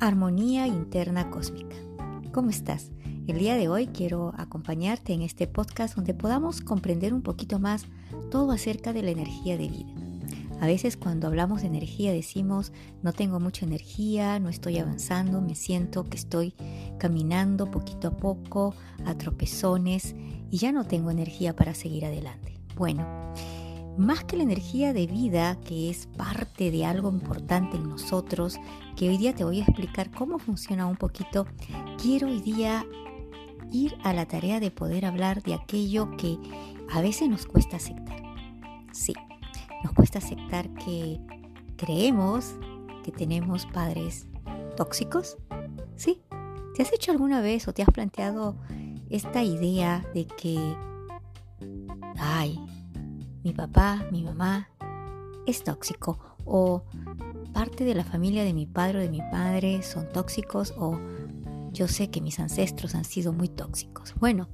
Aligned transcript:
Armonía 0.00 0.68
interna 0.68 1.28
cósmica. 1.28 1.74
¿Cómo 2.32 2.50
estás? 2.50 2.92
El 3.26 3.40
día 3.40 3.56
de 3.56 3.68
hoy 3.68 3.88
quiero 3.88 4.32
acompañarte 4.36 5.12
en 5.12 5.22
este 5.22 5.48
podcast 5.48 5.96
donde 5.96 6.14
podamos 6.14 6.60
comprender 6.60 7.12
un 7.12 7.22
poquito 7.22 7.58
más 7.58 7.84
todo 8.30 8.52
acerca 8.52 8.92
de 8.92 9.02
la 9.02 9.10
energía 9.10 9.56
de 9.56 9.66
vida. 9.66 9.92
A 10.60 10.66
veces 10.66 10.96
cuando 10.96 11.26
hablamos 11.26 11.62
de 11.62 11.66
energía 11.66 12.12
decimos, 12.12 12.72
no 13.02 13.12
tengo 13.12 13.40
mucha 13.40 13.66
energía, 13.66 14.38
no 14.38 14.50
estoy 14.50 14.78
avanzando, 14.78 15.40
me 15.40 15.56
siento 15.56 16.04
que 16.04 16.16
estoy 16.16 16.54
caminando 16.98 17.68
poquito 17.68 18.06
a 18.06 18.16
poco, 18.16 18.76
a 19.04 19.18
tropezones 19.18 20.14
y 20.48 20.58
ya 20.58 20.70
no 20.70 20.84
tengo 20.84 21.10
energía 21.10 21.56
para 21.56 21.74
seguir 21.74 22.06
adelante. 22.06 22.57
Bueno, 22.78 23.04
más 23.98 24.22
que 24.22 24.36
la 24.36 24.44
energía 24.44 24.92
de 24.92 25.08
vida, 25.08 25.58
que 25.60 25.90
es 25.90 26.06
parte 26.06 26.70
de 26.70 26.86
algo 26.86 27.10
importante 27.10 27.76
en 27.76 27.88
nosotros, 27.88 28.56
que 28.96 29.08
hoy 29.08 29.18
día 29.18 29.34
te 29.34 29.42
voy 29.42 29.58
a 29.58 29.64
explicar 29.64 30.12
cómo 30.12 30.38
funciona 30.38 30.86
un 30.86 30.96
poquito, 30.96 31.46
quiero 32.00 32.28
hoy 32.28 32.40
día 32.40 32.86
ir 33.72 33.96
a 34.04 34.12
la 34.12 34.26
tarea 34.26 34.60
de 34.60 34.70
poder 34.70 35.04
hablar 35.04 35.42
de 35.42 35.54
aquello 35.54 36.16
que 36.16 36.38
a 36.92 37.00
veces 37.00 37.28
nos 37.28 37.46
cuesta 37.46 37.76
aceptar. 37.76 38.22
Sí, 38.92 39.14
nos 39.82 39.92
cuesta 39.92 40.18
aceptar 40.18 40.72
que 40.74 41.20
creemos 41.76 42.54
que 43.02 43.10
tenemos 43.10 43.66
padres 43.66 44.28
tóxicos. 44.76 45.36
Sí, 45.96 46.22
¿te 46.76 46.82
has 46.82 46.92
hecho 46.92 47.10
alguna 47.10 47.40
vez 47.40 47.66
o 47.66 47.74
te 47.74 47.82
has 47.82 47.90
planteado 47.90 48.56
esta 49.10 49.42
idea 49.42 50.06
de 50.14 50.26
que, 50.26 50.76
ay, 52.16 52.58
mi 53.42 53.52
papá, 53.52 54.06
mi 54.10 54.22
mamá 54.22 54.68
es 55.46 55.64
tóxico 55.64 56.18
o 56.44 56.82
parte 57.52 57.84
de 57.84 57.94
la 57.94 58.04
familia 58.04 58.44
de 58.44 58.52
mi 58.52 58.66
padre 58.66 58.98
o 58.98 59.00
de 59.00 59.08
mi 59.08 59.20
padre 59.30 59.82
son 59.82 60.08
tóxicos 60.12 60.74
o 60.76 60.98
yo 61.72 61.88
sé 61.88 62.10
que 62.10 62.20
mis 62.20 62.40
ancestros 62.40 62.94
han 62.94 63.04
sido 63.04 63.32
muy 63.32 63.48
tóxicos. 63.48 64.14
Bueno, 64.18 64.48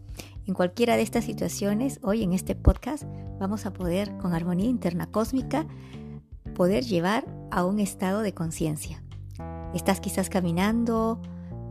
en 0.46 0.54
cualquiera 0.54 0.96
de 0.96 1.02
estas 1.02 1.24
situaciones, 1.24 2.00
hoy 2.02 2.22
en 2.22 2.32
este 2.32 2.54
podcast 2.54 3.04
vamos 3.38 3.66
a 3.66 3.72
poder, 3.72 4.16
con 4.18 4.34
armonía 4.34 4.68
interna 4.68 5.06
cósmica, 5.06 5.66
poder 6.54 6.84
llevar 6.84 7.24
a 7.50 7.64
un 7.64 7.80
estado 7.80 8.20
de 8.20 8.34
conciencia. 8.34 9.02
Estás 9.74 10.00
quizás 10.00 10.28
caminando 10.28 11.20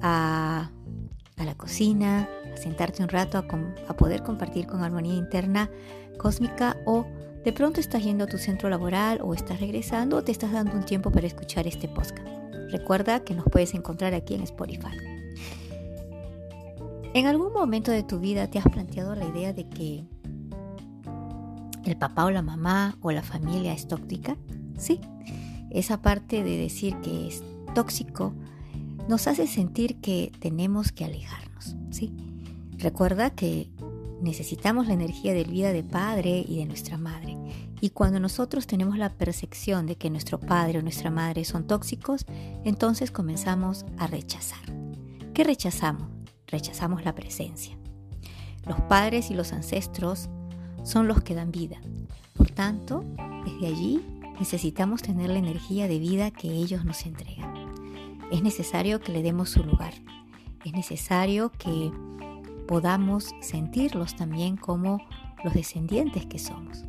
a, 0.02 0.72
la 1.38 1.56
cocina, 1.56 2.30
a 2.54 2.58
sentarte 2.58 3.04
un 3.04 3.10
rato, 3.10 3.38
a, 3.38 3.46
a 3.88 3.96
poder 3.96 4.24
compartir 4.24 4.66
con 4.66 4.82
armonía 4.82 5.16
interna 5.16 5.70
cósmica 6.18 6.78
o 6.86 7.06
de 7.44 7.52
pronto 7.52 7.80
estás 7.80 8.04
yendo 8.04 8.24
a 8.24 8.28
tu 8.28 8.38
centro 8.38 8.70
laboral 8.70 9.20
o 9.22 9.34
estás 9.34 9.60
regresando 9.60 10.18
o 10.18 10.24
te 10.24 10.32
estás 10.32 10.52
dando 10.52 10.74
un 10.74 10.86
tiempo 10.86 11.12
para 11.12 11.28
escuchar 11.28 11.68
este 11.68 11.88
podcast. 11.88 12.28
Recuerda 12.72 13.24
que 13.24 13.36
nos 13.36 13.46
puedes 13.46 13.74
encontrar 13.74 14.14
aquí 14.14 14.34
en 14.34 14.42
Spotify. 14.42 14.98
¿En 17.14 17.28
algún 17.28 17.54
momento 17.54 17.92
de 17.92 18.04
tu 18.04 18.20
vida 18.20 18.48
te 18.48 18.58
has 18.58 18.66
planteado 18.66 19.14
la 19.14 19.26
idea 19.26 19.54
de 19.54 19.68
que 19.68 20.04
el 21.86 21.98
papá 21.98 22.26
o 22.26 22.32
la 22.32 22.42
mamá 22.42 22.98
o 23.02 23.12
la 23.12 23.22
familia 23.22 23.74
es 23.74 23.88
tóxica? 23.88 24.38
Sí, 24.78 25.00
esa 25.70 26.02
parte 26.02 26.44
de 26.44 26.58
decir 26.58 26.96
que 27.02 27.28
es 27.28 27.44
tóxico 27.76 28.34
nos 29.08 29.28
hace 29.28 29.48
sentir 29.48 29.98
que 30.00 30.32
tenemos 30.40 30.92
que 30.92 31.06
alejarnos, 31.06 31.76
¿sí? 31.92 32.14
Recuerda 32.78 33.30
que 33.30 33.70
necesitamos 34.24 34.88
la 34.88 34.94
energía 34.94 35.34
de 35.34 35.44
vida 35.44 35.72
de 35.72 35.84
padre 35.84 36.44
y 36.48 36.58
de 36.58 36.66
nuestra 36.66 36.98
madre. 36.98 37.38
Y 37.82 37.92
cuando 37.92 38.20
nosotros 38.20 38.66
tenemos 38.66 38.98
la 38.98 39.10
percepción 39.10 39.86
de 39.86 39.98
que 39.98 40.10
nuestro 40.10 40.40
padre 40.40 40.80
o 40.80 40.82
nuestra 40.82 41.12
madre 41.12 41.46
son 41.46 41.68
tóxicos, 41.68 42.26
entonces 42.64 43.12
comenzamos 43.12 43.86
a 43.98 44.08
rechazar. 44.08 44.64
¿Qué 45.34 45.44
rechazamos? 45.44 46.14
rechazamos 46.54 47.04
la 47.04 47.16
presencia. 47.16 47.76
Los 48.66 48.80
padres 48.82 49.32
y 49.32 49.34
los 49.34 49.52
ancestros 49.52 50.30
son 50.84 51.08
los 51.08 51.22
que 51.22 51.34
dan 51.34 51.52
vida. 51.52 51.82
Por 52.34 52.52
tanto, 52.52 53.04
desde 53.44 53.68
allí 53.68 54.02
necesitamos 54.40 55.02
tener 55.02 55.30
la 55.32 55.40
energía 55.40 55.88
de 55.88 56.00
vida 56.00 56.32
que 56.32 56.50
ellos 56.50 56.86
nos 56.86 57.06
entregan. 57.06 57.74
Es 58.32 58.44
necesario 58.44 59.02
que 59.02 59.12
le 59.12 59.24
demos 59.24 59.50
su 59.50 59.64
lugar. 59.64 59.94
Es 60.64 60.74
necesario 60.74 61.52
que 61.52 61.92
podamos 62.74 63.36
sentirlos 63.40 64.16
también 64.16 64.58
como 64.58 64.98
los 65.44 65.54
descendientes 65.54 66.26
que 66.26 66.40
somos. 66.40 66.86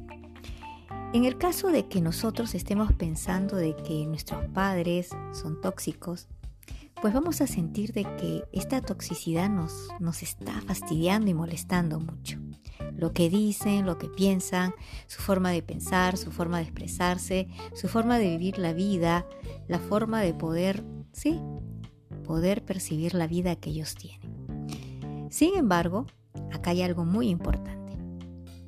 En 1.13 1.27
el 1.27 1.37
caso 1.37 1.69
de 1.69 1.89
que 1.89 2.01
nosotros 2.01 2.55
estemos 2.55 2.91
pensando 2.95 3.55
de 3.57 3.77
que 3.77 4.07
nuestros 4.07 4.47
padres 4.47 5.11
son 5.35 5.61
tóxicos, 5.61 6.27
pues 7.03 7.13
vamos 7.13 7.43
a 7.43 7.47
sentir 7.47 7.93
de 7.93 8.05
que 8.17 8.45
esta 8.51 8.81
toxicidad 8.81 9.51
nos, 9.51 9.91
nos 10.01 10.23
está 10.23 10.59
fastidiando 10.63 11.31
y 11.31 11.35
molestando 11.35 12.01
mucho. 12.01 12.39
Lo 12.97 13.13
que 13.13 13.29
dicen, 13.29 13.85
lo 13.85 13.99
que 13.99 14.09
piensan, 14.09 14.73
su 15.07 15.21
forma 15.21 15.51
de 15.51 15.63
pensar, 15.63 16.17
su 16.17 16.31
forma 16.33 16.61
de 16.61 16.63
expresarse, 16.63 17.47
su 17.75 17.89
forma 17.89 18.19
de 18.19 18.31
vivir 18.31 18.57
la 18.57 18.73
vida, 18.73 19.27
la 19.69 19.81
forma 19.81 20.23
de 20.23 20.33
poder, 20.33 20.83
sí, 21.13 21.43
poder 22.25 22.65
percibir 22.65 23.13
la 23.13 23.27
vida 23.27 23.57
que 23.57 23.69
ellos 23.69 23.95
tienen. 23.97 24.34
Sin 25.35 25.57
embargo, 25.57 26.07
acá 26.53 26.71
hay 26.71 26.83
algo 26.83 27.05
muy 27.05 27.29
importante. 27.29 27.99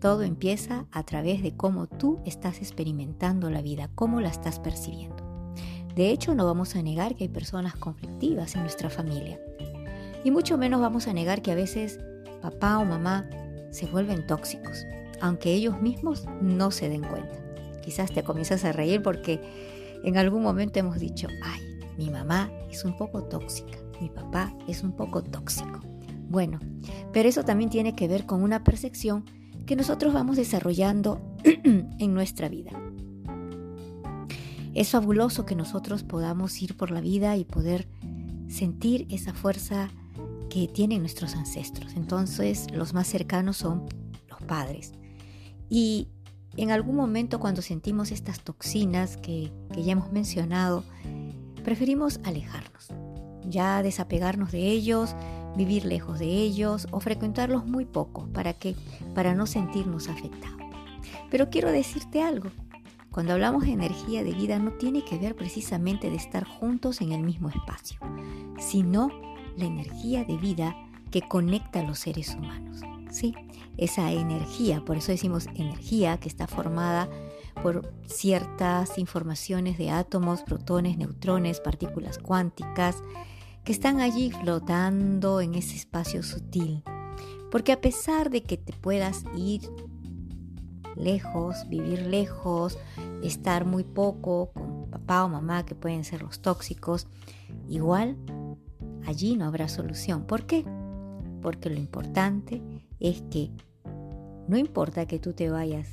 Todo 0.01 0.25
empieza 0.25 0.87
a 0.91 1.05
través 1.05 1.41
de 1.41 1.57
cómo 1.57 1.87
tú 1.87 2.19
estás 2.27 2.59
experimentando 2.59 3.51
la 3.51 3.63
vida, 3.63 3.89
cómo 3.95 4.21
la 4.21 4.31
estás 4.31 4.59
percibiendo. 4.59 5.55
De 5.95 6.11
hecho, 6.11 6.35
no 6.35 6.45
vamos 6.45 6.75
a 6.75 6.83
negar 6.83 7.15
que 7.15 7.23
hay 7.23 7.29
personas 7.29 7.77
conflictivas 7.77 8.57
en 8.57 8.63
nuestra 8.63 8.91
familia. 8.91 9.41
Y 10.25 10.33
mucho 10.33 10.59
menos 10.59 10.81
vamos 10.81 11.07
a 11.07 11.13
negar 11.13 11.41
que 11.41 11.53
a 11.53 11.55
veces 11.55 12.01
papá 12.43 12.79
o 12.79 12.85
mamá 12.85 13.31
se 13.71 13.87
vuelven 13.87 14.27
tóxicos, 14.27 14.87
aunque 15.21 15.55
ellos 15.55 15.81
mismos 15.81 16.25
no 16.43 16.73
se 16.73 16.89
den 16.89 17.05
cuenta. 17.05 17.39
Quizás 17.85 18.11
te 18.11 18.25
comienzas 18.25 18.65
a 18.65 18.73
reír 18.73 19.03
porque 19.03 19.41
en 20.03 20.17
algún 20.17 20.43
momento 20.43 20.81
hemos 20.81 20.99
dicho, 20.99 21.29
ay, 21.45 21.61
mi 21.97 22.11
mamá 22.11 22.51
es 22.69 22.85
un 22.85 22.97
poco 22.97 23.23
tóxica, 23.23 23.79
mi 24.01 24.09
papá 24.09 24.53
es 24.67 24.83
un 24.83 24.97
poco 24.97 25.23
tóxico. 25.23 25.96
Bueno, 26.37 26.61
pero 27.15 27.31
eso 27.31 27.45
también 27.47 27.71
tiene 27.71 27.95
que 27.97 28.09
ver 28.09 28.27
con 28.27 28.43
una 28.43 28.63
percepción 28.63 29.25
que 29.65 29.75
nosotros 29.75 30.13
vamos 30.13 30.37
desarrollando 30.37 31.19
en 31.65 32.13
nuestra 32.13 32.51
vida. 32.51 32.73
Es 34.75 34.91
fabuloso 34.91 35.47
que 35.47 35.55
nosotros 35.55 36.03
podamos 36.03 36.61
ir 36.61 36.77
por 36.77 36.91
la 36.91 37.01
vida 37.01 37.39
y 37.39 37.47
poder 37.47 37.89
sentir 38.49 39.07
esa 39.09 39.33
fuerza 39.33 39.89
que 40.51 40.69
tienen 40.69 41.01
nuestros 41.01 41.37
ancestros. 41.37 41.95
Entonces 41.97 42.71
los 42.71 42.93
más 42.93 43.07
cercanos 43.07 43.57
son 43.57 43.87
los 44.29 44.43
padres. 44.43 44.93
Y 45.71 46.09
en 46.59 46.71
algún 46.71 46.97
momento 46.97 47.41
cuando 47.41 47.63
sentimos 47.63 48.13
estas 48.13 48.41
toxinas 48.41 49.17
que, 49.17 49.55
que 49.73 49.85
ya 49.85 49.93
hemos 49.93 50.13
mencionado, 50.13 50.85
preferimos 51.65 52.21
alejarnos, 52.25 52.89
ya 53.49 53.83
desapegarnos 53.83 54.53
de 54.53 54.67
ellos, 54.69 55.17
vivir 55.57 55.85
lejos 55.85 56.19
de 56.19 56.27
ellos 56.27 56.87
o 56.91 57.01
frecuentarlos 57.01 57.67
muy 57.67 57.85
poco 57.85 58.27
para 58.33 58.53
que 58.53 58.75
para 59.15 59.35
no 59.35 59.47
sentirnos 59.47 60.09
afectados. 60.09 60.61
Pero 61.31 61.51
quiero 61.51 61.71
decirte 61.71 62.23
algo, 62.23 62.51
cuando 63.11 63.33
hablamos 63.33 63.65
de 63.65 63.73
energía 63.73 64.23
de 64.23 64.33
vida 64.33 64.59
no 64.59 64.73
tiene 64.73 65.05
que 65.05 65.19
ver 65.19 65.35
precisamente 65.35 66.11
de 66.11 66.17
estar 66.17 66.45
juntos 66.45 67.01
en 67.01 67.13
el 67.13 67.23
mismo 67.23 67.49
espacio, 67.49 67.99
sino 68.59 69.11
la 69.57 69.65
energía 69.65 70.25
de 70.25 70.37
vida 70.37 70.77
que 71.11 71.23
conecta 71.23 71.81
a 71.81 71.83
los 71.83 71.99
seres 71.99 72.35
humanos. 72.35 72.83
¿sí? 73.11 73.35
Esa 73.79 74.13
energía, 74.13 74.85
por 74.85 74.97
eso 74.97 75.13
decimos 75.13 75.47
energía, 75.55 76.19
que 76.19 76.29
está 76.29 76.47
formada 76.47 77.09
por 77.63 77.91
ciertas 78.07 78.99
informaciones 78.99 79.79
de 79.79 79.91
átomos, 79.91 80.43
protones, 80.43 80.99
neutrones, 80.99 81.61
partículas 81.61 82.19
cuánticas, 82.19 83.03
que 83.67 83.73
están 83.73 84.01
allí 84.01 84.31
flotando 84.31 85.41
en 85.41 85.57
ese 85.57 85.75
espacio 85.75 86.23
sutil. 86.23 86.85
Porque 87.51 87.73
a 87.73 87.81
pesar 87.81 88.31
de 88.31 88.45
que 88.45 88.57
te 88.57 88.73
puedas 88.73 89.25
ir 89.37 89.61
lejos, 90.95 91.69
vivir 91.69 92.07
lejos, 92.07 92.79
estar 93.25 93.65
muy 93.65 93.83
poco 93.83 94.53
con 94.53 94.89
papá 94.89 95.25
o 95.25 95.29
mamá 95.29 95.67
que 95.67 95.75
pueden 95.75 96.05
ser 96.05 96.23
los 96.23 96.41
tóxicos, 96.41 97.09
igual 97.69 98.17
allí 99.05 99.37
no 99.37 99.47
habrá 99.47 99.69
solución. 99.69 100.29
¿Por 100.29 100.47
qué? 100.47 100.65
Porque 101.43 101.69
lo 101.69 101.77
importante 101.77 102.63
es 103.01 103.23
que 103.31 103.51
no 104.47 104.57
importa 104.57 105.07
que 105.07 105.19
tú 105.19 105.33
te 105.33 105.51
vayas 105.51 105.89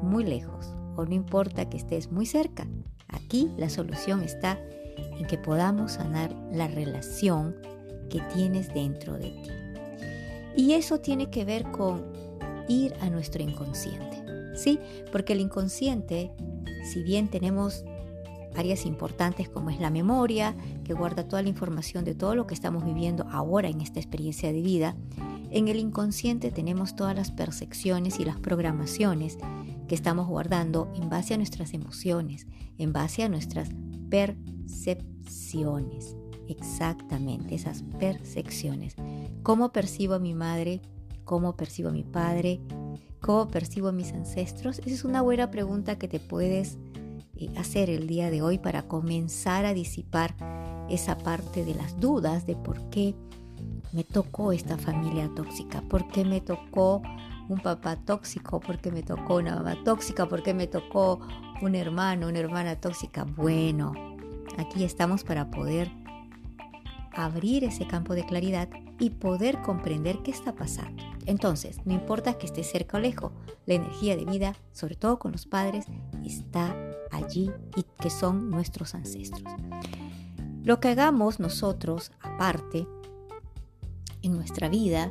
muy 0.00 0.22
lejos 0.22 0.72
o 0.94 1.04
no 1.04 1.14
importa 1.14 1.68
que 1.68 1.76
estés 1.76 2.12
muy 2.12 2.26
cerca, 2.26 2.68
aquí 3.08 3.50
la 3.56 3.68
solución 3.68 4.22
está 4.22 4.60
en 5.20 5.26
que 5.26 5.36
podamos 5.36 5.92
sanar 5.92 6.34
la 6.50 6.66
relación 6.66 7.54
que 8.08 8.20
tienes 8.34 8.72
dentro 8.72 9.18
de 9.18 9.30
ti. 9.30 9.50
Y 10.56 10.72
eso 10.72 10.98
tiene 10.98 11.30
que 11.30 11.44
ver 11.44 11.70
con 11.70 12.06
ir 12.68 12.94
a 13.00 13.10
nuestro 13.10 13.42
inconsciente, 13.42 14.24
¿sí? 14.56 14.80
Porque 15.12 15.34
el 15.34 15.40
inconsciente, 15.40 16.32
si 16.90 17.02
bien 17.02 17.28
tenemos 17.28 17.84
áreas 18.56 18.86
importantes 18.86 19.48
como 19.48 19.68
es 19.68 19.78
la 19.78 19.90
memoria, 19.90 20.56
que 20.84 20.94
guarda 20.94 21.28
toda 21.28 21.42
la 21.42 21.50
información 21.50 22.04
de 22.04 22.14
todo 22.14 22.34
lo 22.34 22.46
que 22.46 22.54
estamos 22.54 22.84
viviendo 22.84 23.26
ahora 23.30 23.68
en 23.68 23.82
esta 23.82 24.00
experiencia 24.00 24.52
de 24.52 24.62
vida, 24.62 24.96
en 25.50 25.68
el 25.68 25.78
inconsciente 25.78 26.50
tenemos 26.50 26.96
todas 26.96 27.14
las 27.14 27.30
percepciones 27.30 28.18
y 28.20 28.24
las 28.24 28.38
programaciones 28.38 29.36
que 29.86 29.94
estamos 29.94 30.28
guardando 30.28 30.90
en 30.94 31.10
base 31.10 31.34
a 31.34 31.36
nuestras 31.36 31.74
emociones, 31.74 32.46
en 32.78 32.92
base 32.94 33.22
a 33.22 33.28
nuestras 33.28 33.68
percepciones. 34.08 34.59
Exactamente, 36.48 37.54
esas 37.54 37.82
percepciones. 37.98 38.96
¿Cómo 39.42 39.72
percibo 39.72 40.14
a 40.14 40.18
mi 40.18 40.34
madre? 40.34 40.80
¿Cómo 41.24 41.56
percibo 41.56 41.90
a 41.90 41.92
mi 41.92 42.02
padre? 42.02 42.60
¿Cómo 43.20 43.48
percibo 43.48 43.88
a 43.88 43.92
mis 43.92 44.12
ancestros? 44.12 44.80
Esa 44.80 44.90
es 44.90 45.04
una 45.04 45.22
buena 45.22 45.50
pregunta 45.50 45.96
que 45.96 46.08
te 46.08 46.18
puedes 46.18 46.78
eh, 47.36 47.50
hacer 47.56 47.88
el 47.88 48.06
día 48.06 48.30
de 48.30 48.42
hoy 48.42 48.58
para 48.58 48.88
comenzar 48.88 49.64
a 49.64 49.74
disipar 49.74 50.34
esa 50.88 51.16
parte 51.18 51.64
de 51.64 51.74
las 51.74 52.00
dudas 52.00 52.46
de 52.46 52.56
por 52.56 52.90
qué 52.90 53.14
me 53.92 54.04
tocó 54.04 54.52
esta 54.52 54.76
familia 54.76 55.30
tóxica, 55.34 55.82
por 55.82 56.08
qué 56.08 56.24
me 56.24 56.40
tocó 56.40 57.02
un 57.48 57.60
papá 57.60 57.96
tóxico, 57.96 58.60
por 58.60 58.78
qué 58.78 58.90
me 58.90 59.02
tocó 59.02 59.36
una 59.36 59.56
mamá 59.56 59.76
tóxica, 59.84 60.26
por 60.26 60.42
qué 60.42 60.54
me 60.54 60.66
tocó 60.66 61.20
un 61.60 61.74
hermano, 61.74 62.28
una 62.28 62.38
hermana 62.38 62.76
tóxica. 62.76 63.24
Bueno, 63.24 63.92
aquí 64.60 64.84
estamos 64.84 65.24
para 65.24 65.50
poder 65.50 65.90
abrir 67.12 67.64
ese 67.64 67.86
campo 67.86 68.14
de 68.14 68.24
claridad 68.24 68.68
y 68.98 69.10
poder 69.10 69.60
comprender 69.62 70.18
qué 70.22 70.30
está 70.30 70.54
pasando. 70.54 71.02
Entonces, 71.26 71.78
no 71.84 71.94
importa 71.94 72.34
que 72.34 72.46
esté 72.46 72.62
cerca 72.62 72.98
o 72.98 73.00
lejos, 73.00 73.32
la 73.66 73.74
energía 73.74 74.16
de 74.16 74.24
vida, 74.24 74.54
sobre 74.72 74.94
todo 74.94 75.18
con 75.18 75.32
los 75.32 75.46
padres, 75.46 75.86
está 76.24 76.74
allí 77.10 77.50
y 77.76 77.84
que 78.00 78.10
son 78.10 78.50
nuestros 78.50 78.94
ancestros. 78.94 79.42
Lo 80.62 80.80
que 80.80 80.88
hagamos 80.88 81.40
nosotros, 81.40 82.12
aparte, 82.20 82.86
en 84.22 84.36
nuestra 84.36 84.68
vida, 84.68 85.10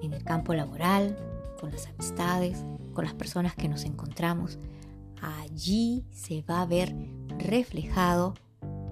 en 0.00 0.12
el 0.14 0.24
campo 0.24 0.54
laboral, 0.54 1.16
con 1.60 1.70
las 1.70 1.86
amistades, 1.86 2.64
con 2.94 3.04
las 3.04 3.14
personas 3.14 3.54
que 3.54 3.68
nos 3.68 3.84
encontramos, 3.84 4.58
allí 5.20 6.04
se 6.10 6.42
va 6.42 6.62
a 6.62 6.66
ver 6.66 6.94
reflejado 7.38 8.34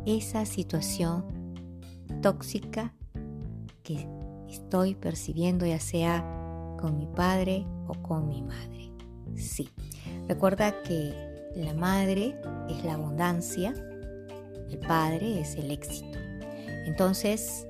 esa 0.06 0.44
situación 0.44 1.24
tóxica 2.22 2.94
que 3.82 4.06
estoy 4.48 4.94
percibiendo 4.94 5.66
ya 5.66 5.80
sea 5.80 6.24
con 6.80 6.98
mi 6.98 7.06
padre 7.06 7.66
o 7.86 7.94
con 8.02 8.28
mi 8.28 8.42
madre. 8.42 8.90
Sí, 9.36 9.68
recuerda 10.28 10.82
que 10.82 11.14
la 11.54 11.74
madre 11.74 12.40
es 12.68 12.84
la 12.84 12.94
abundancia, 12.94 13.74
el 14.68 14.78
padre 14.78 15.40
es 15.40 15.56
el 15.56 15.70
éxito. 15.70 16.18
Entonces, 16.86 17.66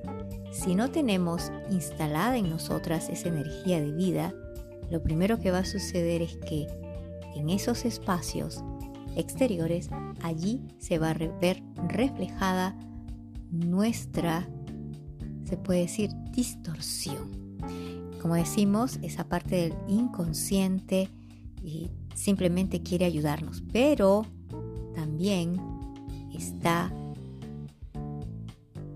si 0.51 0.75
no 0.75 0.91
tenemos 0.91 1.51
instalada 1.69 2.37
en 2.37 2.49
nosotras 2.49 3.09
esa 3.09 3.29
energía 3.29 3.79
de 3.79 3.91
vida, 3.91 4.33
lo 4.89 5.01
primero 5.01 5.39
que 5.39 5.51
va 5.51 5.59
a 5.59 5.65
suceder 5.65 6.21
es 6.21 6.37
que 6.37 6.67
en 7.35 7.49
esos 7.49 7.85
espacios 7.85 8.63
exteriores, 9.15 9.89
allí 10.21 10.61
se 10.79 10.99
va 10.99 11.11
a 11.11 11.13
ver 11.13 11.63
reflejada 11.87 12.75
nuestra, 13.51 14.47
se 15.45 15.57
puede 15.57 15.81
decir, 15.81 16.11
distorsión. 16.31 17.57
Como 18.21 18.35
decimos, 18.35 18.99
esa 19.01 19.27
parte 19.27 19.55
del 19.55 19.73
inconsciente 19.87 21.09
y 21.61 21.89
simplemente 22.15 22.81
quiere 22.81 23.05
ayudarnos, 23.05 23.63
pero 23.71 24.25
también 24.95 25.57
está 26.33 26.91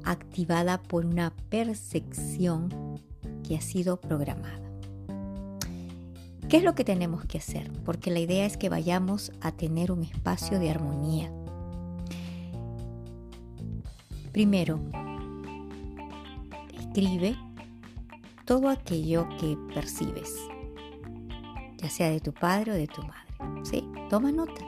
activada 0.04 0.82
por 0.82 1.06
una 1.06 1.34
percepción 1.50 3.02
que 3.48 3.58
ha 3.58 3.62
sido 3.62 4.00
programada. 4.00 4.67
¿Qué 6.50 6.56
es 6.56 6.64
lo 6.64 6.76
que 6.76 6.86
tenemos 6.86 7.26
que 7.26 7.40
hacer? 7.40 7.70
Porque 7.84 8.10
la 8.10 8.20
idea 8.20 8.46
es 8.46 8.56
que 8.56 8.70
vayamos 8.70 9.34
a 9.42 9.52
tener 9.52 9.92
un 9.92 10.04
espacio 10.04 10.60
de 10.60 10.70
armonía. 10.70 11.30
Primero, 14.32 14.80
escribe 16.74 17.36
todo 18.46 18.70
aquello 18.70 19.28
que 19.42 19.58
percibes, 19.74 20.38
ya 21.76 21.90
sea 21.90 22.10
de 22.10 22.22
tu 22.22 22.32
padre 22.32 22.72
o 22.72 22.76
de 22.76 22.88
tu 22.88 23.02
madre. 23.02 23.66
¿sí? 23.66 23.84
Toma 24.10 24.32
nota. 24.32 24.62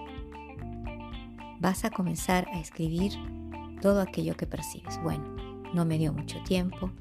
Vas 1.61 1.85
a 1.85 1.91
comenzar 1.91 2.45
a 2.53 2.59
escribir 2.59 3.13
todo 3.81 4.01
aquello 4.01 4.35
que 4.35 4.45
percibes. 4.45 5.01
Bueno, 5.01 5.23
no 5.73 5.85
me 5.85 5.97
dio 5.97 6.11
mucho 6.11 6.43
tiempo, 6.43 6.91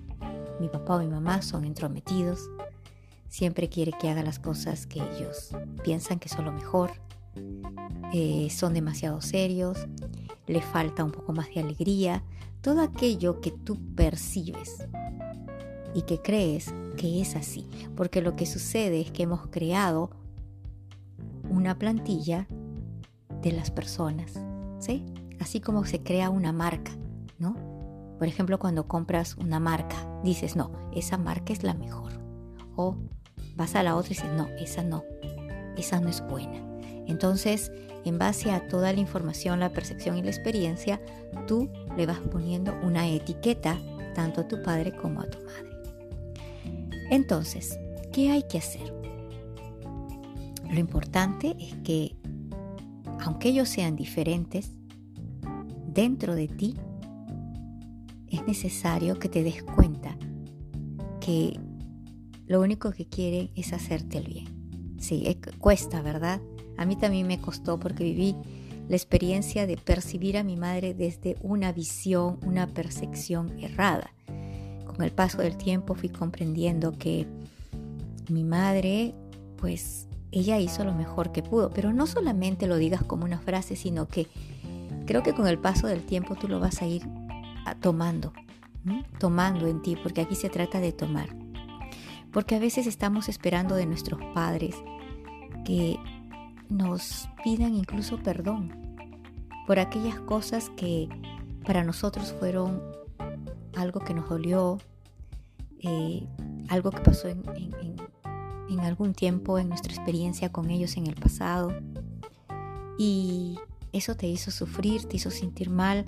mi 0.61 0.69
papá 0.69 0.97
o 0.97 0.99
mi 1.01 1.09
mamá 1.09 1.43
son 1.43 1.65
entrometidos, 1.65 2.49
siempre 3.29 3.69
quiere 3.69 3.93
que 3.93 4.09
haga 4.09 4.23
las 4.23 4.39
cosas 4.39 4.87
que 4.87 5.01
ellos 5.01 5.51
piensan 5.85 6.19
que 6.19 6.29
son 6.29 6.45
lo 6.45 6.53
mejor, 6.53 6.91
eh, 8.13 8.49
son 8.51 8.75
demasiado 8.75 9.21
serios, 9.21 9.87
le 10.47 10.63
falta 10.63 11.05
un 11.05 11.13
poco 11.13 11.33
más 11.33 11.49
de 11.55 11.61
alegría, 11.61 12.23
todo 12.61 12.81
aquello 12.81 13.41
que 13.41 13.51
tú 13.51 13.79
percibes 13.95 14.87
y 15.95 16.03
que 16.03 16.21
crees 16.21 16.75
que 16.97 17.21
es 17.21 17.37
así, 17.37 17.69
porque 17.97 18.23
lo 18.23 18.35
que 18.35 18.47
sucede 18.47 19.01
es 19.01 19.11
que 19.11 19.23
hemos 19.23 19.47
creado 19.49 20.11
una 21.49 21.79
plantilla 21.79 22.47
de 23.43 23.53
las 23.53 23.71
personas, 23.71 24.33
¿sí? 24.79 25.05
así 25.41 25.61
como 25.61 25.85
se 25.85 26.03
crea 26.03 26.31
una 26.31 26.53
marca, 26.53 26.93
¿no? 27.39 27.57
Por 28.19 28.27
ejemplo, 28.27 28.59
cuando 28.59 28.89
compras 28.89 29.37
una 29.37 29.61
marca, 29.61 29.97
dices, 30.25 30.57
no, 30.57 30.73
esa 30.93 31.17
marca 31.17 31.53
es 31.53 31.63
la 31.63 31.75
mejor. 31.75 32.13
O 32.75 32.97
vas 33.59 33.75
a 33.75 33.83
la 33.83 33.97
otra 33.97 34.13
y 34.13 34.15
dices, 34.15 34.33
no, 34.33 34.49
esa 34.59 34.83
no, 34.83 35.05
esa 35.77 36.01
no 36.01 36.09
es 36.09 36.27
buena. 36.27 36.65
Entonces, 37.07 37.73
en 38.05 38.17
base 38.17 38.53
a 38.53 38.67
toda 38.69 38.93
la 38.93 39.01
información, 39.01 39.61
la 39.61 39.73
percepción 39.73 40.17
y 40.17 40.23
la 40.23 40.31
experiencia, 40.31 41.01
tú 41.47 41.69
le 41.97 42.07
vas 42.07 42.21
poniendo 42.21 42.75
una 42.83 43.07
etiqueta 43.09 43.77
tanto 44.15 44.43
a 44.43 44.49
tu 44.49 44.63
padre 44.63 44.95
como 44.97 45.21
a 45.21 45.27
tu 45.27 45.39
madre. 45.41 45.69
Entonces, 47.11 47.79
¿qué 48.13 48.31
hay 48.31 48.45
que 48.45 48.59
hacer? 48.59 48.95
Lo 50.71 50.79
importante 50.79 51.57
es 51.59 51.75
que, 51.83 52.17
aunque 53.21 53.49
ellos 53.49 53.69
sean 53.69 53.97
diferentes, 53.97 54.71
dentro 55.87 56.35
de 56.37 56.47
ti, 56.47 56.77
es 58.29 58.47
necesario 58.47 59.19
que 59.19 59.29
te 59.29 59.43
des 59.43 59.65
cuenta 59.65 60.17
que 61.21 61.59
lo 62.49 62.61
único 62.61 62.93
que 62.93 63.07
quieren 63.07 63.51
es 63.55 63.73
hacerte 63.73 64.19
el 64.19 64.25
bien. 64.25 64.97
Sí, 64.99 65.39
cuesta, 65.59 66.03
¿verdad? 66.03 66.41
A 66.77 66.87
mí 66.87 66.97
también 66.97 67.27
me 67.27 67.41
costó 67.41 67.79
porque 67.79 68.05
viví 68.05 68.35
la 68.89 68.97
experiencia 68.97 69.67
de 69.67 69.77
percibir 69.77 70.39
a 70.39 70.43
mi 70.43 70.57
madre 70.57 70.95
desde 70.95 71.37
una 71.43 71.73
visión, 71.73 72.39
una 72.43 72.67
percepción 72.67 73.53
errada. 73.61 74.11
Con 74.87 75.03
el 75.03 75.13
paso 75.13 75.39
del 75.39 75.57
tiempo 75.57 75.95
fui 75.95 76.09
comprendiendo 76.09 76.93
que 76.99 77.27
mi 78.31 78.45
madre, 78.45 79.15
pues 79.59 80.09
ella 80.33 80.59
hizo 80.59 80.85
lo 80.85 80.95
mejor 80.95 81.33
que 81.33 81.43
pudo, 81.43 81.71
pero 81.71 81.93
no 81.93 82.07
solamente 82.07 82.67
lo 82.67 82.77
digas 82.77 83.03
como 83.03 83.25
una 83.25 83.39
frase, 83.39 83.77
sino 83.77 84.09
que 84.09 84.27
creo 85.07 85.23
que 85.23 85.35
con 85.35 85.47
el 85.47 85.59
paso 85.59 85.87
del 85.87 86.03
tiempo 86.03 86.35
tú 86.35 86.49
lo 86.49 86.61
vas 86.61 86.81
a 86.81 86.87
ir 86.87 87.03
ah, 87.67 87.75
tomando, 87.81 88.33
tomando 89.19 89.67
en 89.67 89.83
ti, 89.83 89.97
porque 90.03 90.23
aquí 90.23 90.35
se 90.35 90.49
trata 90.49 90.81
de 90.81 90.93
tomar. 90.93 91.48
Porque 92.33 92.57
a 92.57 92.59
veces 92.59 92.87
estamos 92.87 93.29
esperando 93.29 93.75
de 93.75 93.87
nuestros 93.87 94.21
padres 94.35 94.77
que 95.65 95.99
nos 96.69 97.29
pidan 97.43 97.75
incluso 97.75 98.23
perdón 98.23 98.73
por 99.67 99.79
aquellas 99.79 100.21
cosas 100.21 100.71
que 100.77 101.09
para 101.65 101.85
nosotros 101.85 102.35
fueron 102.39 102.83
algo 103.77 104.01
que 104.01 104.15
nos 104.15 104.29
dolió, 104.29 104.79
eh, 105.81 106.27
algo 106.69 106.91
que 106.91 107.01
pasó 107.01 107.29
en, 107.29 107.43
en 108.69 108.81
algún 108.81 109.15
tiempo 109.15 109.59
en 109.59 109.69
nuestra 109.69 109.93
experiencia 109.93 110.51
con 110.51 110.71
ellos 110.71 110.97
en 110.97 111.07
el 111.07 111.15
pasado 111.15 111.73
y 112.99 113.59
eso 113.93 114.17
te 114.17 114.27
hizo 114.27 114.51
sufrir, 114.51 115.05
te 115.05 115.17
hizo 115.17 115.31
sentir 115.31 115.71
mal, 115.71 116.05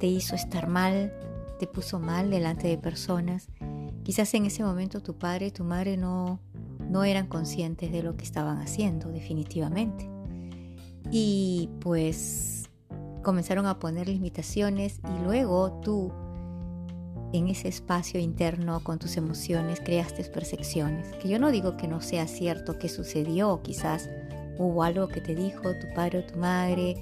te 0.00 0.06
hizo 0.06 0.34
estar 0.34 0.66
mal, 0.68 1.12
te 1.58 1.66
puso 1.66 2.00
mal 2.00 2.30
delante 2.30 2.66
de 2.66 2.78
personas. 2.78 3.48
Quizás 4.02 4.32
en 4.34 4.46
ese 4.46 4.64
momento 4.64 5.00
tu 5.00 5.18
padre 5.18 5.46
y 5.46 5.50
tu 5.50 5.64
madre 5.64 5.96
no, 5.96 6.40
no 6.88 7.04
eran 7.04 7.26
conscientes 7.26 7.92
de 7.92 8.02
lo 8.02 8.16
que 8.16 8.24
estaban 8.24 8.58
haciendo, 8.58 9.10
definitivamente. 9.10 10.08
Y 11.10 11.68
pues 11.80 12.70
comenzaron 13.22 13.66
a 13.66 13.78
poner 13.78 14.08
limitaciones 14.08 15.00
y 15.04 15.24
luego 15.24 15.80
tú 15.82 16.12
en 17.32 17.48
ese 17.48 17.68
espacio 17.68 18.18
interno 18.18 18.80
con 18.82 18.98
tus 18.98 19.16
emociones 19.16 19.80
creaste 19.80 20.24
percepciones. 20.24 21.14
Que 21.16 21.28
yo 21.28 21.38
no 21.38 21.50
digo 21.50 21.76
que 21.76 21.86
no 21.86 22.00
sea 22.00 22.26
cierto 22.26 22.78
que 22.78 22.88
sucedió, 22.88 23.62
quizás 23.62 24.08
hubo 24.58 24.82
algo 24.82 25.08
que 25.08 25.20
te 25.20 25.34
dijo 25.34 25.62
tu 25.78 25.92
padre 25.94 26.20
o 26.20 26.24
tu 26.24 26.38
madre, 26.38 26.96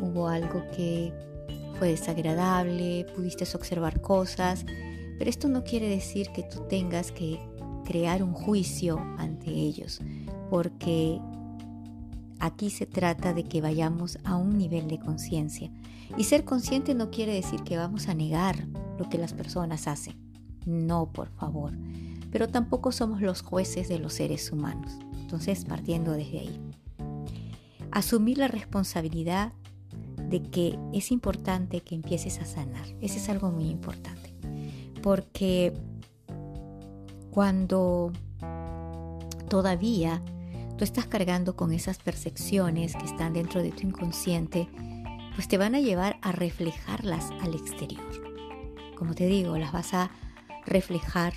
hubo 0.00 0.28
algo 0.28 0.64
que 0.76 1.12
fue 1.78 1.88
desagradable, 1.88 3.06
pudiste 3.14 3.44
observar 3.54 4.00
cosas, 4.00 4.64
pero 5.20 5.28
esto 5.28 5.48
no 5.48 5.64
quiere 5.64 5.86
decir 5.86 6.30
que 6.30 6.42
tú 6.42 6.62
tengas 6.66 7.12
que 7.12 7.38
crear 7.84 8.22
un 8.22 8.32
juicio 8.32 8.98
ante 9.18 9.50
ellos, 9.50 10.00
porque 10.48 11.20
aquí 12.38 12.70
se 12.70 12.86
trata 12.86 13.34
de 13.34 13.44
que 13.44 13.60
vayamos 13.60 14.18
a 14.24 14.36
un 14.36 14.56
nivel 14.56 14.88
de 14.88 14.98
conciencia. 14.98 15.70
Y 16.16 16.24
ser 16.24 16.46
consciente 16.46 16.94
no 16.94 17.10
quiere 17.10 17.34
decir 17.34 17.62
que 17.64 17.76
vamos 17.76 18.08
a 18.08 18.14
negar 18.14 18.66
lo 18.98 19.10
que 19.10 19.18
las 19.18 19.34
personas 19.34 19.88
hacen. 19.88 20.16
No, 20.64 21.12
por 21.12 21.28
favor. 21.28 21.74
Pero 22.32 22.48
tampoco 22.48 22.90
somos 22.90 23.20
los 23.20 23.42
jueces 23.42 23.90
de 23.90 23.98
los 23.98 24.14
seres 24.14 24.50
humanos. 24.50 24.90
Entonces, 25.20 25.66
partiendo 25.66 26.12
desde 26.12 26.38
ahí. 26.38 26.60
Asumir 27.90 28.38
la 28.38 28.48
responsabilidad 28.48 29.52
de 30.30 30.42
que 30.44 30.78
es 30.94 31.12
importante 31.12 31.82
que 31.82 31.94
empieces 31.94 32.38
a 32.38 32.46
sanar. 32.46 32.86
Ese 33.02 33.18
es 33.18 33.28
algo 33.28 33.50
muy 33.50 33.68
importante. 33.68 34.19
Porque 35.02 35.72
cuando 37.30 38.12
todavía 39.48 40.22
tú 40.76 40.84
estás 40.84 41.06
cargando 41.06 41.56
con 41.56 41.72
esas 41.72 41.98
percepciones 41.98 42.96
que 42.96 43.04
están 43.04 43.32
dentro 43.32 43.62
de 43.62 43.70
tu 43.70 43.86
inconsciente, 43.86 44.68
pues 45.34 45.48
te 45.48 45.58
van 45.58 45.74
a 45.74 45.80
llevar 45.80 46.18
a 46.22 46.32
reflejarlas 46.32 47.30
al 47.42 47.54
exterior. 47.54 48.04
Como 48.96 49.14
te 49.14 49.26
digo, 49.26 49.56
las 49.58 49.72
vas 49.72 49.94
a 49.94 50.10
reflejar 50.66 51.34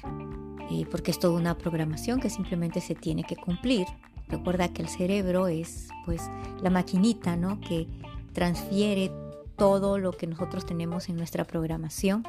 eh, 0.71 0.85
porque 0.89 1.11
es 1.11 1.19
toda 1.19 1.39
una 1.39 1.57
programación 1.57 2.19
que 2.19 2.29
simplemente 2.29 2.81
se 2.81 2.95
tiene 2.95 3.23
que 3.23 3.35
cumplir. 3.35 3.85
Recuerda 4.27 4.69
que 4.69 4.81
el 4.81 4.89
cerebro 4.89 5.47
es 5.47 5.89
pues 6.05 6.21
la 6.61 6.69
maquinita, 6.69 7.35
¿no? 7.35 7.59
Que 7.61 7.87
transfiere 8.33 9.11
todo 9.57 9.99
lo 9.99 10.11
que 10.11 10.27
nosotros 10.27 10.65
tenemos 10.65 11.09
en 11.09 11.17
nuestra 11.17 11.43
programación 11.43 12.23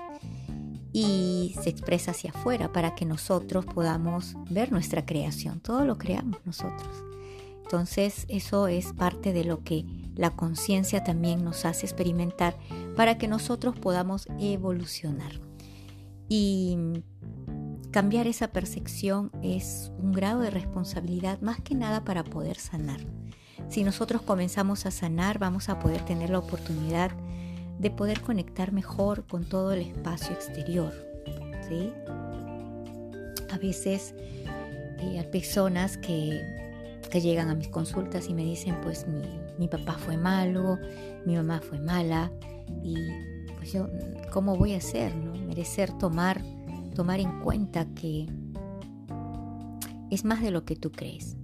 y 0.94 1.56
se 1.60 1.70
expresa 1.70 2.12
hacia 2.12 2.30
afuera 2.30 2.72
para 2.72 2.94
que 2.94 3.04
nosotros 3.04 3.66
podamos 3.66 4.36
ver 4.48 4.70
nuestra 4.70 5.04
creación. 5.04 5.58
Todo 5.58 5.84
lo 5.84 5.98
creamos 5.98 6.38
nosotros. 6.46 6.88
Entonces 7.64 8.26
eso 8.28 8.68
es 8.68 8.92
parte 8.92 9.32
de 9.32 9.42
lo 9.42 9.64
que 9.64 9.84
la 10.14 10.36
conciencia 10.36 11.02
también 11.02 11.42
nos 11.42 11.64
hace 11.64 11.84
experimentar 11.84 12.56
para 12.94 13.18
que 13.18 13.26
nosotros 13.26 13.76
podamos 13.76 14.28
evolucionar. 14.38 15.40
Y 16.28 16.78
cambiar 17.90 18.28
esa 18.28 18.52
percepción 18.52 19.32
es 19.42 19.90
un 19.98 20.12
grado 20.12 20.42
de 20.42 20.50
responsabilidad 20.50 21.40
más 21.40 21.60
que 21.60 21.74
nada 21.74 22.04
para 22.04 22.22
poder 22.22 22.56
sanar. 22.56 23.00
Si 23.68 23.82
nosotros 23.82 24.22
comenzamos 24.22 24.86
a 24.86 24.92
sanar, 24.92 25.40
vamos 25.40 25.68
a 25.68 25.80
poder 25.80 26.04
tener 26.04 26.30
la 26.30 26.38
oportunidad 26.38 27.10
de 27.10 27.43
poder 27.90 28.20
conectar 28.20 28.72
mejor 28.72 29.26
con 29.26 29.44
todo 29.44 29.72
el 29.72 29.82
espacio 29.82 30.32
exterior. 30.32 30.92
¿sí? 31.68 31.92
A 33.50 33.58
veces 33.58 34.14
eh, 34.16 35.18
hay 35.18 35.26
personas 35.30 35.96
que, 35.96 36.40
que, 37.10 37.20
llegan 37.20 37.48
a 37.50 37.54
mis 37.54 37.68
consultas 37.68 38.28
y 38.28 38.34
me 38.34 38.44
dicen, 38.44 38.76
pues 38.82 39.06
mi, 39.06 39.22
mi 39.58 39.68
papá 39.68 39.94
fue 39.94 40.16
malo, 40.16 40.78
mi 41.24 41.36
mamá 41.36 41.60
fue 41.60 41.78
mala, 41.78 42.30
y 42.82 42.96
pues 43.56 43.72
yo, 43.72 43.88
¿cómo 44.32 44.56
voy 44.56 44.74
a 44.74 44.78
hacer? 44.78 45.14
No? 45.14 45.32
Merecer 45.32 45.96
tomar, 45.98 46.42
tomar 46.94 47.20
en 47.20 47.40
cuenta 47.40 47.86
que 47.94 48.26
es 50.10 50.24
más 50.24 50.42
de 50.42 50.50
lo 50.50 50.64
que 50.64 50.76
tú 50.76 50.92
crees. 50.92 51.36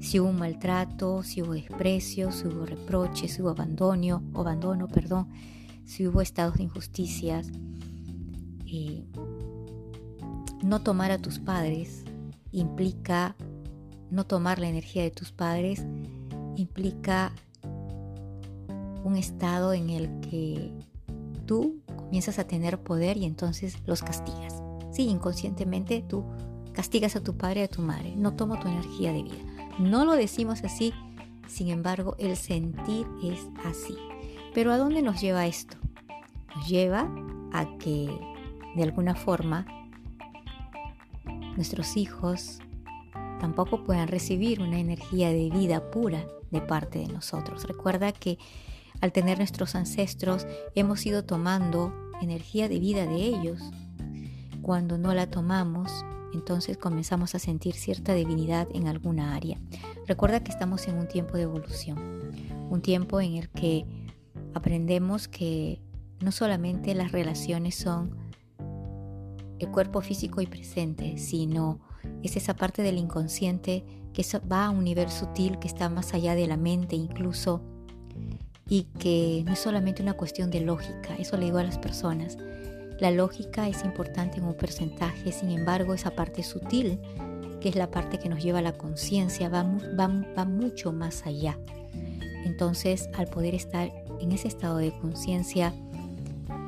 Si 0.00 0.20
hubo 0.20 0.28
un 0.28 0.38
maltrato, 0.38 1.22
si 1.22 1.42
hubo 1.42 1.52
desprecio, 1.52 2.32
si 2.32 2.46
hubo 2.46 2.66
reproches, 2.66 3.32
si 3.32 3.42
hubo 3.42 3.50
abandono, 3.50 4.22
abandono, 4.34 4.88
perdón, 4.88 5.28
si 5.84 6.06
hubo 6.06 6.20
estados 6.20 6.56
de 6.56 6.64
injusticias, 6.64 7.50
eh, 8.66 9.04
no 10.62 10.82
tomar 10.82 11.10
a 11.12 11.18
tus 11.18 11.38
padres 11.38 12.04
implica 12.50 13.36
no 14.10 14.24
tomar 14.24 14.58
la 14.58 14.68
energía 14.68 15.02
de 15.02 15.10
tus 15.10 15.32
padres 15.32 15.84
implica 16.56 17.32
un 19.04 19.16
estado 19.16 19.72
en 19.72 19.90
el 19.90 20.20
que 20.20 20.72
tú 21.44 21.80
comienzas 21.96 22.38
a 22.38 22.46
tener 22.46 22.80
poder 22.82 23.16
y 23.16 23.24
entonces 23.24 23.76
los 23.86 24.02
castigas. 24.02 24.62
Sí, 24.90 25.08
inconscientemente 25.08 26.02
tú 26.02 26.24
castigas 26.76 27.16
a 27.16 27.22
tu 27.22 27.36
padre 27.36 27.60
y 27.60 27.64
a 27.64 27.68
tu 27.68 27.80
madre, 27.80 28.14
no 28.16 28.34
tomo 28.34 28.60
tu 28.60 28.68
energía 28.68 29.12
de 29.12 29.22
vida. 29.22 29.42
No 29.78 30.04
lo 30.04 30.12
decimos 30.12 30.62
así, 30.62 30.92
sin 31.48 31.70
embargo, 31.70 32.14
el 32.18 32.36
sentir 32.36 33.06
es 33.24 33.40
así. 33.64 33.96
Pero 34.54 34.72
¿a 34.72 34.78
dónde 34.78 35.00
nos 35.00 35.20
lleva 35.20 35.46
esto? 35.46 35.78
Nos 36.54 36.68
lleva 36.68 37.10
a 37.52 37.66
que 37.78 38.08
de 38.76 38.82
alguna 38.82 39.14
forma 39.14 39.66
nuestros 41.56 41.96
hijos 41.96 42.58
tampoco 43.40 43.82
puedan 43.82 44.08
recibir 44.08 44.60
una 44.60 44.78
energía 44.78 45.30
de 45.30 45.48
vida 45.48 45.90
pura 45.90 46.26
de 46.50 46.60
parte 46.60 46.98
de 46.98 47.08
nosotros. 47.08 47.64
Recuerda 47.64 48.12
que 48.12 48.38
al 49.00 49.12
tener 49.12 49.38
nuestros 49.38 49.74
ancestros 49.74 50.46
hemos 50.74 51.04
ido 51.06 51.24
tomando 51.24 51.94
energía 52.20 52.68
de 52.68 52.78
vida 52.78 53.06
de 53.06 53.16
ellos. 53.16 53.62
Cuando 54.60 54.98
no 54.98 55.14
la 55.14 55.30
tomamos, 55.30 56.04
entonces 56.32 56.76
comenzamos 56.76 57.34
a 57.34 57.38
sentir 57.38 57.74
cierta 57.74 58.14
divinidad 58.14 58.68
en 58.74 58.88
alguna 58.88 59.34
área. 59.34 59.60
Recuerda 60.06 60.42
que 60.42 60.50
estamos 60.50 60.86
en 60.88 60.96
un 60.96 61.08
tiempo 61.08 61.36
de 61.36 61.42
evolución, 61.42 61.98
un 62.70 62.80
tiempo 62.82 63.20
en 63.20 63.36
el 63.36 63.48
que 63.48 63.86
aprendemos 64.54 65.28
que 65.28 65.80
no 66.20 66.32
solamente 66.32 66.94
las 66.94 67.12
relaciones 67.12 67.74
son 67.74 68.16
el 69.58 69.70
cuerpo 69.70 70.00
físico 70.00 70.40
y 70.40 70.46
presente, 70.46 71.18
sino 71.18 71.80
es 72.22 72.36
esa 72.36 72.54
parte 72.54 72.82
del 72.82 72.98
inconsciente 72.98 73.84
que 74.12 74.24
va 74.50 74.66
a 74.66 74.70
un 74.70 74.84
nivel 74.84 75.10
sutil 75.10 75.58
que 75.58 75.68
está 75.68 75.88
más 75.88 76.14
allá 76.14 76.34
de 76.34 76.46
la 76.46 76.56
mente 76.56 76.96
incluso 76.96 77.62
y 78.68 78.84
que 78.98 79.42
no 79.46 79.52
es 79.52 79.58
solamente 79.58 80.02
una 80.02 80.14
cuestión 80.14 80.50
de 80.50 80.60
lógica, 80.60 81.14
eso 81.18 81.36
le 81.36 81.46
digo 81.46 81.58
a 81.58 81.62
las 81.62 81.78
personas, 81.78 82.36
la 82.98 83.10
lógica 83.10 83.68
es 83.68 83.84
importante 83.84 84.38
en 84.38 84.44
un 84.44 84.54
porcentaje, 84.54 85.32
sin 85.32 85.50
embargo, 85.50 85.92
esa 85.94 86.12
parte 86.12 86.42
sutil, 86.42 86.98
que 87.60 87.68
es 87.68 87.76
la 87.76 87.90
parte 87.90 88.18
que 88.18 88.28
nos 88.28 88.42
lleva 88.42 88.60
a 88.60 88.62
la 88.62 88.72
conciencia, 88.72 89.48
va, 89.48 90.44
mucho 90.44 90.92
más 90.92 91.26
allá. 91.26 91.58
Entonces, 92.44 93.10
al 93.14 93.26
poder 93.26 93.54
estar 93.54 93.92
en 94.20 94.32
ese 94.32 94.48
estado 94.48 94.78
de 94.78 94.96
conciencia, 94.98 95.74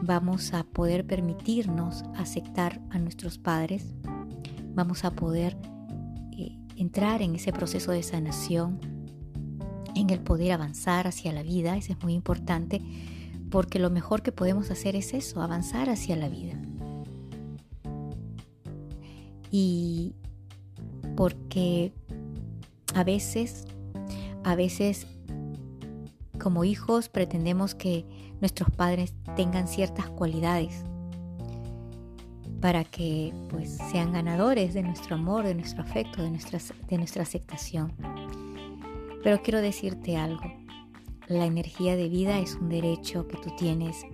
vamos 0.02 0.52
a 0.52 0.64
poder 0.64 1.06
permitirnos 1.06 2.04
aceptar 2.16 2.80
a 2.90 2.98
nuestros 2.98 3.38
padres, 3.38 3.94
vamos 4.74 5.04
a 5.04 5.12
poder 5.12 5.56
eh, 6.36 6.58
entrar 6.76 7.22
en 7.22 7.34
ese 7.36 7.52
proceso 7.52 7.90
de 7.92 8.02
sanación, 8.02 8.80
en 9.94 10.10
el 10.10 10.20
poder 10.20 10.52
avanzar 10.52 11.06
hacia 11.06 11.32
la 11.32 11.42
vida, 11.42 11.76
eso 11.76 11.92
es 11.92 12.02
muy 12.02 12.12
importante 12.12 12.82
porque 13.50 13.78
lo 13.78 13.90
mejor 13.90 14.22
que 14.22 14.32
podemos 14.32 14.70
hacer 14.70 14.96
es 14.96 15.14
eso, 15.14 15.42
avanzar 15.42 15.88
hacia 15.88 16.16
la 16.16 16.28
vida. 16.28 16.54
Y 19.50 20.14
porque 21.16 21.92
a 22.94 23.04
veces, 23.04 23.66
a 24.44 24.54
veces 24.54 25.06
como 26.38 26.64
hijos 26.64 27.08
pretendemos 27.08 27.74
que 27.74 28.04
nuestros 28.40 28.70
padres 28.70 29.14
tengan 29.36 29.66
ciertas 29.66 30.08
cualidades 30.10 30.84
para 32.60 32.84
que 32.84 33.32
pues 33.50 33.78
sean 33.90 34.12
ganadores 34.12 34.74
de 34.74 34.82
nuestro 34.82 35.16
amor, 35.16 35.44
de 35.44 35.54
nuestro 35.54 35.82
afecto, 35.82 36.22
de 36.22 36.30
nuestra, 36.30 36.58
de 36.88 36.98
nuestra 36.98 37.22
aceptación. 37.22 37.92
Pero 39.22 39.42
quiero 39.42 39.60
decirte 39.60 40.16
algo, 40.16 40.52
la 41.28 41.44
energía 41.44 41.94
de 41.94 42.08
vida 42.08 42.38
es 42.38 42.54
un 42.54 42.70
derecho 42.70 43.28
que 43.28 43.36
tú 43.36 43.50
tienes 43.56 44.04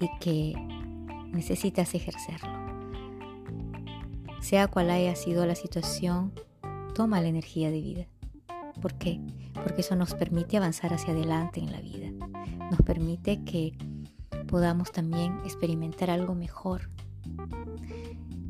y 0.00 0.08
que 0.18 0.54
necesitas 1.32 1.94
ejercerlo. 1.94 2.50
Sea 4.40 4.66
cual 4.66 4.90
haya 4.90 5.14
sido 5.14 5.46
la 5.46 5.54
situación, 5.54 6.32
toma 6.94 7.20
la 7.20 7.28
energía 7.28 7.70
de 7.70 7.80
vida. 7.80 8.06
¿Por 8.82 8.94
qué? 8.94 9.20
Porque 9.54 9.82
eso 9.82 9.94
nos 9.94 10.14
permite 10.14 10.56
avanzar 10.56 10.92
hacia 10.92 11.12
adelante 11.12 11.60
en 11.60 11.70
la 11.70 11.80
vida. 11.80 12.10
Nos 12.70 12.82
permite 12.82 13.44
que 13.44 13.76
podamos 14.48 14.90
también 14.90 15.38
experimentar 15.44 16.10
algo 16.10 16.34
mejor. 16.34 16.90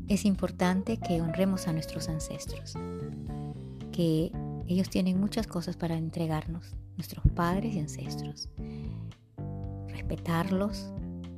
Es 0.07 0.25
importante 0.25 0.97
que 0.97 1.21
honremos 1.21 1.67
a 1.67 1.73
nuestros 1.73 2.09
ancestros, 2.09 2.75
que 3.91 4.31
ellos 4.67 4.89
tienen 4.89 5.19
muchas 5.19 5.47
cosas 5.47 5.75
para 5.75 5.97
entregarnos, 5.97 6.75
nuestros 6.97 7.25
padres 7.33 7.75
y 7.75 7.79
ancestros. 7.79 8.49
Respetarlos, 9.89 10.91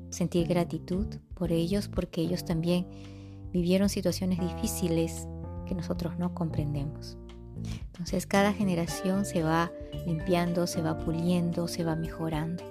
sentir 0.10 0.48
gratitud 0.48 1.08
por 1.34 1.52
ellos 1.52 1.88
porque 1.88 2.22
ellos 2.22 2.46
también 2.46 2.88
vivieron 3.52 3.90
situaciones 3.90 4.40
difíciles 4.40 5.28
que 5.66 5.76
nosotros 5.76 6.18
no 6.18 6.34
comprendemos. 6.34 7.18
Entonces 7.88 8.26
cada 8.26 8.54
generación 8.54 9.26
se 9.26 9.44
va 9.44 9.72
limpiando, 10.06 10.68
se 10.68 10.82
va 10.82 10.98
puliendo, 10.98 11.68
se 11.68 11.84
va 11.84 11.96
mejorando. 11.96 12.64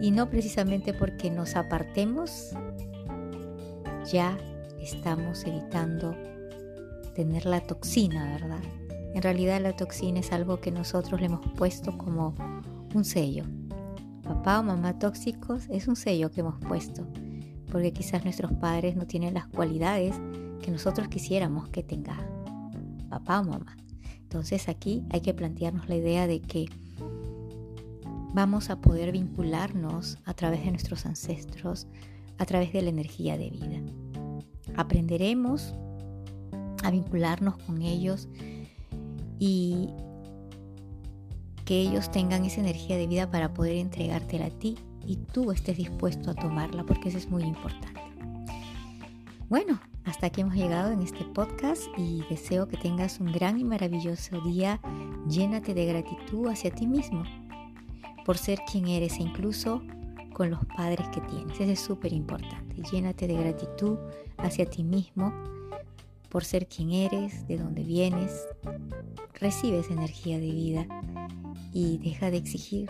Y 0.00 0.10
no 0.10 0.28
precisamente 0.28 0.92
porque 0.92 1.30
nos 1.30 1.54
apartemos, 1.54 2.50
ya 4.10 4.36
estamos 4.80 5.44
evitando 5.44 6.16
tener 7.14 7.46
la 7.46 7.60
toxina, 7.60 8.32
¿verdad? 8.32 8.81
En 9.14 9.22
realidad 9.22 9.60
la 9.60 9.76
toxina 9.76 10.20
es 10.20 10.32
algo 10.32 10.60
que 10.60 10.70
nosotros 10.70 11.20
le 11.20 11.26
hemos 11.26 11.46
puesto 11.52 11.96
como 11.98 12.34
un 12.94 13.04
sello. 13.04 13.44
Papá 14.22 14.60
o 14.60 14.62
mamá 14.62 14.98
tóxicos 14.98 15.66
es 15.68 15.88
un 15.88 15.96
sello 15.96 16.30
que 16.30 16.40
hemos 16.40 16.58
puesto, 16.58 17.06
porque 17.70 17.92
quizás 17.92 18.24
nuestros 18.24 18.52
padres 18.52 18.96
no 18.96 19.06
tienen 19.06 19.34
las 19.34 19.46
cualidades 19.46 20.14
que 20.62 20.70
nosotros 20.70 21.08
quisiéramos 21.08 21.68
que 21.68 21.82
tenga 21.82 22.16
papá 23.10 23.40
o 23.40 23.44
mamá. 23.44 23.76
Entonces 24.22 24.68
aquí 24.68 25.04
hay 25.10 25.20
que 25.20 25.34
plantearnos 25.34 25.88
la 25.88 25.96
idea 25.96 26.26
de 26.26 26.40
que 26.40 26.66
vamos 28.32 28.70
a 28.70 28.80
poder 28.80 29.12
vincularnos 29.12 30.18
a 30.24 30.32
través 30.32 30.64
de 30.64 30.70
nuestros 30.70 31.04
ancestros, 31.04 31.86
a 32.38 32.46
través 32.46 32.72
de 32.72 32.80
la 32.80 32.88
energía 32.88 33.36
de 33.36 33.50
vida. 33.50 33.78
Aprenderemos 34.74 35.74
a 36.82 36.90
vincularnos 36.90 37.58
con 37.58 37.82
ellos 37.82 38.28
y 39.44 39.88
que 41.64 41.80
ellos 41.80 42.12
tengan 42.12 42.44
esa 42.44 42.60
energía 42.60 42.96
de 42.96 43.08
vida 43.08 43.28
para 43.28 43.52
poder 43.52 43.74
entregártela 43.74 44.46
a 44.46 44.50
ti 44.50 44.78
y 45.04 45.16
tú 45.16 45.50
estés 45.50 45.78
dispuesto 45.78 46.30
a 46.30 46.34
tomarla, 46.34 46.84
porque 46.84 47.08
eso 47.08 47.18
es 47.18 47.28
muy 47.28 47.42
importante. 47.42 48.00
Bueno, 49.48 49.80
hasta 50.04 50.28
aquí 50.28 50.42
hemos 50.42 50.54
llegado 50.54 50.92
en 50.92 51.02
este 51.02 51.24
podcast 51.24 51.82
y 51.96 52.22
deseo 52.30 52.68
que 52.68 52.76
tengas 52.76 53.18
un 53.18 53.32
gran 53.32 53.58
y 53.58 53.64
maravilloso 53.64 54.40
día. 54.42 54.80
Llénate 55.28 55.74
de 55.74 55.86
gratitud 55.86 56.46
hacia 56.46 56.70
ti 56.70 56.86
mismo 56.86 57.24
por 58.24 58.38
ser 58.38 58.60
quien 58.70 58.86
eres 58.86 59.18
e 59.18 59.24
incluso 59.24 59.82
con 60.34 60.50
los 60.50 60.64
padres 60.66 61.08
que 61.08 61.20
tienes. 61.20 61.58
Eso 61.58 61.72
es 61.72 61.80
súper 61.80 62.12
importante. 62.12 62.80
Llénate 62.92 63.26
de 63.26 63.34
gratitud 63.34 63.98
hacia 64.36 64.70
ti 64.70 64.84
mismo 64.84 65.34
por 66.28 66.44
ser 66.44 66.68
quien 66.68 66.92
eres, 66.92 67.46
de 67.48 67.58
dónde 67.58 67.82
vienes. 67.82 68.46
Recibes 69.42 69.90
energía 69.90 70.38
de 70.38 70.52
vida 70.52 70.86
y 71.72 71.98
deja 71.98 72.30
de 72.30 72.36
exigir, 72.36 72.88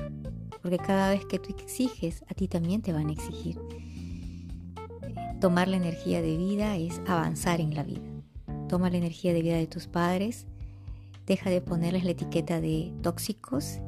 porque 0.61 0.76
cada 0.76 1.09
vez 1.09 1.25
que 1.25 1.38
tú 1.38 1.56
exiges, 1.59 2.23
a 2.28 2.35
ti 2.35 2.47
también 2.47 2.82
te 2.82 2.92
van 2.92 3.09
a 3.09 3.12
exigir. 3.12 3.59
Tomar 5.40 5.68
la 5.68 5.78
energía 5.78 6.21
de 6.21 6.37
vida 6.37 6.76
es 6.76 7.00
avanzar 7.06 7.62
en 7.62 7.75
la 7.75 7.85
vida. 7.85 8.02
Toma 8.68 8.90
la 8.90 8.99
energía 8.99 9.32
de 9.32 9.40
vida 9.40 9.56
de 9.56 9.66
tus 9.66 9.87
padres, 9.87 10.47
deja 11.25 11.49
de 11.49 11.62
ponerles 11.62 12.04
la 12.04 12.11
etiqueta 12.11 12.61
de 12.61 12.92
tóxicos 13.00 13.78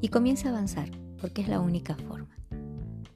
y 0.00 0.06
comienza 0.06 0.48
a 0.48 0.52
avanzar, 0.52 0.88
porque 1.20 1.42
es 1.42 1.48
la 1.48 1.58
única 1.58 1.96
forma. 1.96 2.38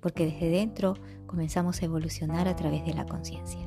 Porque 0.00 0.26
desde 0.26 0.50
dentro 0.50 0.94
comenzamos 1.28 1.80
a 1.80 1.84
evolucionar 1.84 2.48
a 2.48 2.56
través 2.56 2.84
de 2.84 2.94
la 2.94 3.06
conciencia. 3.06 3.60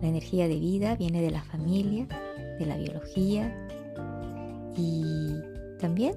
La 0.00 0.06
energía 0.06 0.46
de 0.46 0.60
vida 0.60 0.94
viene 0.94 1.20
de 1.22 1.32
la 1.32 1.42
familia, 1.42 2.06
de 2.60 2.66
la 2.66 2.76
biología 2.76 3.52
y 4.76 5.36
también 5.78 6.14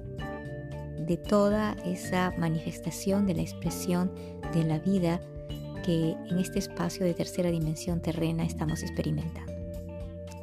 de 1.06 1.16
toda 1.16 1.76
esa 1.84 2.32
manifestación 2.38 3.26
de 3.26 3.34
la 3.34 3.42
expresión 3.42 4.10
de 4.52 4.64
la 4.64 4.78
vida 4.78 5.20
que 5.84 6.16
en 6.30 6.38
este 6.38 6.58
espacio 6.58 7.06
de 7.06 7.14
tercera 7.14 7.50
dimensión 7.50 8.00
terrena 8.00 8.44
estamos 8.44 8.82
experimentando. 8.82 9.52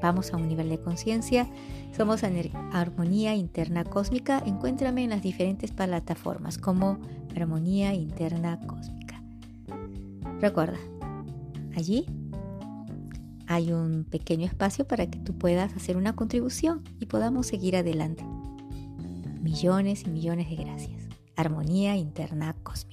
Vamos 0.01 0.33
a 0.33 0.37
un 0.37 0.47
nivel 0.47 0.69
de 0.69 0.79
conciencia, 0.79 1.47
somos 1.95 2.23
Armonía 2.23 3.35
Interna 3.35 3.83
Cósmica, 3.83 4.41
encuéntrame 4.45 5.03
en 5.03 5.11
las 5.11 5.21
diferentes 5.21 5.71
plataformas 5.71 6.57
como 6.57 6.99
Armonía 7.35 7.93
Interna 7.93 8.59
Cósmica. 8.67 9.21
Recuerda, 10.41 10.77
allí 11.75 12.05
hay 13.53 13.71
un 13.71 14.03
pequeño 14.03 14.45
espacio 14.45 14.85
para 14.87 15.07
que 15.07 15.19
tú 15.19 15.37
puedas 15.37 15.75
hacer 15.75 15.95
una 15.95 16.15
contribución 16.15 16.83
y 16.99 17.05
podamos 17.05 17.47
seguir 17.47 17.75
adelante. 17.75 18.23
Millones 19.41 20.03
y 20.05 20.09
millones 20.09 20.49
de 20.49 20.55
gracias. 20.55 21.03
Armonía 21.35 21.95
interna 21.95 22.55
cósmica. 22.63 22.92